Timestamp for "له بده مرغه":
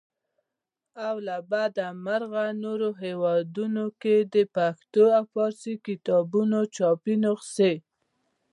1.27-2.45